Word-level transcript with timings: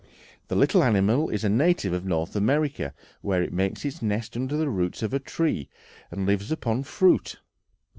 The 0.47 0.55
little 0.55 0.83
animal 0.83 1.29
is 1.29 1.43
a 1.43 1.47
native 1.49 1.93
of 1.93 2.05
North 2.07 2.35
America, 2.35 2.91
where 3.21 3.43
it 3.43 3.53
makes 3.53 3.85
its 3.85 4.01
nest 4.01 4.35
under 4.35 4.57
the 4.57 4.67
roots 4.67 5.03
of 5.03 5.23
trees, 5.25 5.67
and 6.09 6.25
lives 6.25 6.51
upon 6.51 6.81
fruit. 6.81 7.39